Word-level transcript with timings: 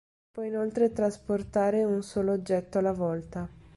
Si 0.23 0.29
può 0.31 0.41
inoltre 0.41 0.91
trasportare 0.91 1.83
un 1.83 2.01
solo 2.01 2.31
oggetto 2.31 2.79
alla 2.79 2.91
volta. 2.91 3.47